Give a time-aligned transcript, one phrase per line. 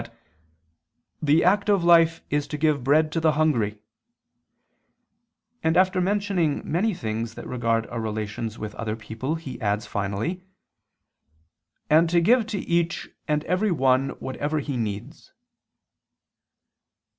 [0.01, 0.17] that
[1.21, 3.77] "the active life is to give bread to the hungry,"
[5.61, 10.43] and after mentioning many things that regard our relations with other people he adds finally,
[11.87, 15.33] "and to give to each and every one whatever he needs."